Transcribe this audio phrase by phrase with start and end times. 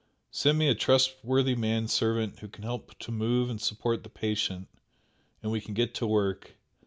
[0.31, 4.67] Send me a trustworthy man servant who can help to move and support the patient,
[5.43, 6.55] and we can get to work.